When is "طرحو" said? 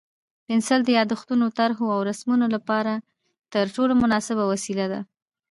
1.57-1.85